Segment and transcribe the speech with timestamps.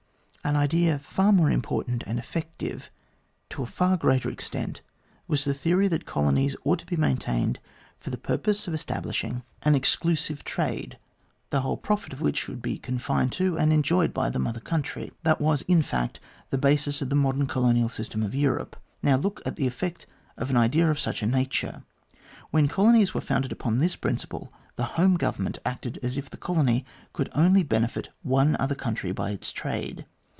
[0.43, 2.89] An idea far more important, and effective
[3.51, 4.81] to a far greater extent,
[5.27, 7.59] was the theory that the colonies ought to be maintained
[7.99, 12.11] for the purpose of establishing an exclusive 262 THE GLADSTONE COLONY trade, the whole profit
[12.11, 15.11] of which should be confined to, and enjoyed by, the Mother Country.
[15.21, 18.75] That was, in fact, the basis of the modern colonial system of Europe.
[19.03, 20.07] Now, look at the effect
[20.37, 21.83] of an idea of such a nature.
[22.49, 26.83] When colonies were founded upon this principle, the Home Government acted as if the colony
[27.13, 30.07] could only benefit one other country by its trade.